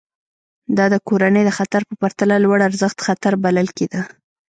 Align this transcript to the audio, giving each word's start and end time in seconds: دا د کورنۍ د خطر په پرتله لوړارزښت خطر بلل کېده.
دا 0.77 0.85
د 0.93 0.95
کورنۍ 1.07 1.43
د 1.45 1.51
خطر 1.57 1.81
په 1.89 1.93
پرتله 2.01 2.35
لوړارزښت 2.43 2.97
خطر 3.07 3.33
بلل 3.43 3.67
کېده. 3.77 4.01